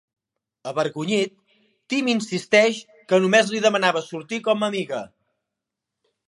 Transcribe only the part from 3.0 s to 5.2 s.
que només li demanava sortir com a amiga.